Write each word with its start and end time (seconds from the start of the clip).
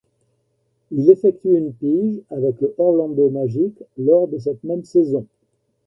Il 0.89 1.11
effectue 1.11 1.55
une 1.55 1.73
pige 1.73 2.23
avec 2.31 2.59
le 2.59 2.73
Orlando 2.79 3.29
Magic 3.29 3.75
lors 3.99 4.27
de 4.27 4.39
cette 4.39 4.63
même 4.63 4.83
saison. 4.83 5.27